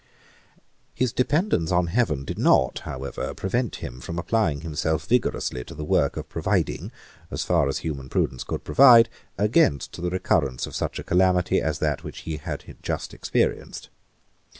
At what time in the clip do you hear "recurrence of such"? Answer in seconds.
10.09-10.97